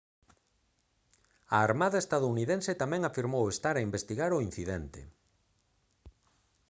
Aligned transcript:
a 1.55 1.57
armada 1.67 1.97
estadounidense 2.05 2.71
tamén 2.81 3.01
afirmou 3.03 3.43
estar 3.47 3.75
a 3.77 3.85
investigar 3.87 4.31
o 4.33 4.43
incidente 4.49 5.01